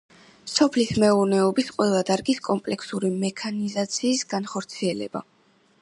[0.51, 5.25] სოფლის მეურნეობის ყველა დარგის კომპლექსური მექანიზაციის განხორციელება.